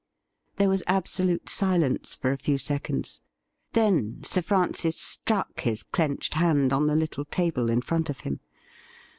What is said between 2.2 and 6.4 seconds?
a few seconds. Then Sir Francis struck his clenched